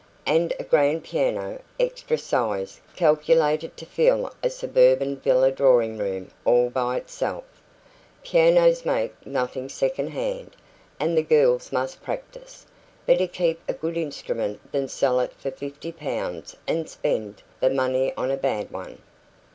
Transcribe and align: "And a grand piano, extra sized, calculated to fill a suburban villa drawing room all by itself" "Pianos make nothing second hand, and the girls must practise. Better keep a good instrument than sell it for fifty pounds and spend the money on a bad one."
"And 0.25 0.51
a 0.59 0.63
grand 0.63 1.03
piano, 1.03 1.61
extra 1.79 2.17
sized, 2.17 2.79
calculated 2.95 3.77
to 3.77 3.85
fill 3.85 4.33
a 4.41 4.49
suburban 4.49 5.17
villa 5.17 5.51
drawing 5.51 5.99
room 5.99 6.31
all 6.43 6.71
by 6.71 6.97
itself" 6.97 7.43
"Pianos 8.23 8.83
make 8.83 9.13
nothing 9.27 9.69
second 9.69 10.07
hand, 10.07 10.55
and 10.99 11.15
the 11.15 11.21
girls 11.21 11.71
must 11.71 12.01
practise. 12.01 12.65
Better 13.05 13.27
keep 13.27 13.59
a 13.67 13.73
good 13.73 13.95
instrument 13.95 14.71
than 14.71 14.87
sell 14.87 15.19
it 15.19 15.33
for 15.33 15.51
fifty 15.51 15.91
pounds 15.91 16.57
and 16.65 16.89
spend 16.89 17.43
the 17.59 17.69
money 17.69 18.11
on 18.17 18.31
a 18.31 18.37
bad 18.37 18.71
one." 18.71 19.03